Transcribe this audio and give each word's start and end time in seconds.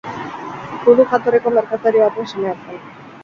Judu 0.85 1.05
jatorriko 1.11 1.53
merkatari 1.57 2.03
baten 2.05 2.31
semea 2.33 2.57
zen. 2.65 2.81